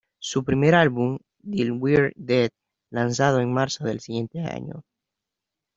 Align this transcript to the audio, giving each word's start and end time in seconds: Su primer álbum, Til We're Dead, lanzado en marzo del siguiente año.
Su 0.17 0.43
primer 0.43 0.73
álbum, 0.73 1.19
Til 1.43 1.73
We're 1.73 2.11
Dead, 2.15 2.49
lanzado 2.89 3.39
en 3.39 3.53
marzo 3.53 3.83
del 3.83 3.99
siguiente 3.99 4.39
año. 4.39 4.83